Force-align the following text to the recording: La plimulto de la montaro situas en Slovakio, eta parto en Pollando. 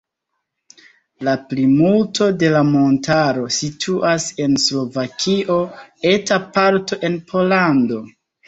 La 1.27 1.35
plimulto 1.49 2.29
de 2.43 2.49
la 2.55 2.63
montaro 2.71 3.45
situas 3.59 4.27
en 4.47 4.57
Slovakio, 4.67 5.61
eta 6.17 6.43
parto 6.57 7.01
en 7.13 7.21
Pollando. 7.31 8.03